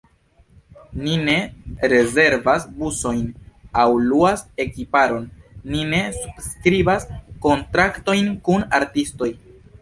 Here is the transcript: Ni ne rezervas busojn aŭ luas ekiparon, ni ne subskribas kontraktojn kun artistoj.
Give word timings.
Ni 1.01 1.11
ne 1.25 1.33
rezervas 1.91 2.65
busojn 2.79 3.19
aŭ 3.81 3.85
luas 4.07 4.43
ekiparon, 4.65 5.29
ni 5.75 5.85
ne 5.93 6.01
subskribas 6.17 7.07
kontraktojn 7.45 8.33
kun 8.49 8.67
artistoj. 8.81 9.31